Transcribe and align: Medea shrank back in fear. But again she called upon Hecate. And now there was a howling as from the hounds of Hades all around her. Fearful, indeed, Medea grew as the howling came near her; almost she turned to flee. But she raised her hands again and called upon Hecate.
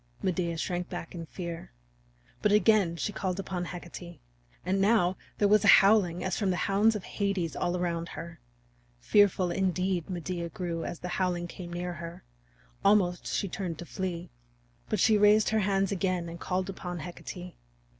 Medea 0.23 0.57
shrank 0.57 0.89
back 0.89 1.13
in 1.13 1.27
fear. 1.27 1.71
But 2.41 2.51
again 2.51 2.95
she 2.95 3.13
called 3.13 3.39
upon 3.39 3.65
Hecate. 3.65 4.19
And 4.65 4.81
now 4.81 5.15
there 5.37 5.47
was 5.47 5.63
a 5.63 5.67
howling 5.77 6.23
as 6.23 6.35
from 6.39 6.49
the 6.49 6.55
hounds 6.65 6.95
of 6.95 7.03
Hades 7.03 7.55
all 7.55 7.77
around 7.77 8.09
her. 8.09 8.39
Fearful, 8.99 9.51
indeed, 9.51 10.09
Medea 10.09 10.49
grew 10.49 10.83
as 10.85 10.97
the 11.01 11.07
howling 11.19 11.45
came 11.47 11.71
near 11.71 11.93
her; 11.93 12.23
almost 12.83 13.27
she 13.27 13.47
turned 13.47 13.77
to 13.77 13.85
flee. 13.85 14.31
But 14.89 14.99
she 14.99 15.19
raised 15.19 15.49
her 15.49 15.59
hands 15.59 15.91
again 15.91 16.27
and 16.29 16.39
called 16.39 16.67
upon 16.67 17.01
Hecate. 17.01 17.53